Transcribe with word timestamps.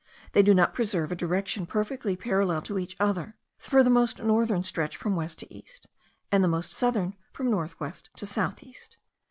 They 0.31 0.41
do 0.41 0.55
not 0.55 0.73
preserve 0.73 1.11
a 1.11 1.15
direction 1.15 1.67
perfectly 1.67 2.15
parallel 2.17 2.63
to 2.63 2.79
each 2.79 2.97
other; 2.99 3.35
for 3.59 3.83
the 3.83 3.89
most 3.91 4.19
northern 4.23 4.63
stretch 4.63 4.97
from 4.97 5.15
west 5.15 5.37
to 5.41 5.53
east, 5.55 5.85
and 6.31 6.43
the 6.43 6.47
most 6.47 6.71
southern 6.71 7.13
from 7.33 7.51
north 7.51 7.79
west 7.79 8.09
to 8.17 8.25
south 8.25 8.63
east. 8.63 8.97